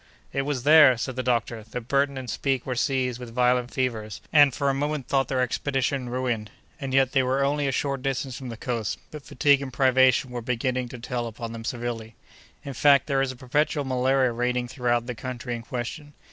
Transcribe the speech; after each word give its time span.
"It 0.33 0.41
was 0.47 0.63
there," 0.63 0.97
said 0.97 1.15
the 1.15 1.21
doctor, 1.21 1.61
"that 1.61 1.81
Burton 1.81 2.17
and 2.17 2.27
Speke 2.27 2.65
were 2.65 2.73
seized 2.73 3.19
with 3.19 3.35
violent 3.35 3.69
fevers, 3.69 4.19
and 4.33 4.51
for 4.51 4.67
a 4.67 4.73
moment 4.73 5.07
thought 5.07 5.27
their 5.27 5.41
expedition 5.41 6.09
ruined. 6.09 6.49
And 6.79 6.91
yet 6.91 7.11
they 7.11 7.21
were 7.21 7.43
only 7.45 7.67
a 7.67 7.71
short 7.71 8.01
distance 8.01 8.35
from 8.35 8.49
the 8.49 8.57
coast, 8.57 8.97
but 9.11 9.21
fatigue 9.23 9.61
and 9.61 9.71
privation 9.71 10.31
were 10.31 10.41
beginning 10.41 10.89
to 10.89 10.97
tell 10.97 11.27
upon 11.27 11.51
them 11.51 11.63
severely." 11.65 12.15
In 12.63 12.73
fact, 12.73 13.05
there 13.05 13.21
is 13.21 13.31
a 13.31 13.35
perpetual 13.35 13.85
malaria 13.85 14.31
reigning 14.31 14.67
throughout 14.67 15.05
the 15.05 15.13
country 15.13 15.55
in 15.55 15.61
question. 15.61 16.13